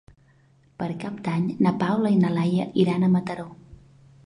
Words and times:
Per 0.79 0.87
Cap 1.03 1.19
d'Any 1.27 1.45
na 1.67 1.75
Paula 1.85 2.13
i 2.15 2.19
na 2.25 2.33
Laia 2.39 2.67
iran 2.87 3.03
a 3.03 3.13
Mataró. 3.19 3.49